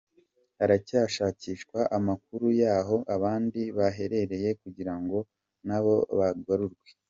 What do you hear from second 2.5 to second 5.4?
yahoo abandi baherereye kugira ngo